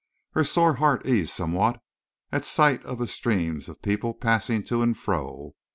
[0.31, 1.79] Her sore heart eased somewhat
[2.31, 5.53] at sight of the streams of people passing to and fro.